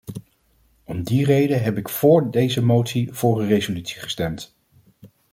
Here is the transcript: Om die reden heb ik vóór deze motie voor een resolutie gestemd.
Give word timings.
Om 0.83 1.03
die 1.03 1.25
reden 1.25 1.63
heb 1.63 1.77
ik 1.77 1.89
vóór 1.89 2.31
deze 2.31 2.61
motie 2.61 3.13
voor 3.13 3.41
een 3.41 3.47
resolutie 3.47 3.99
gestemd. 3.99 4.55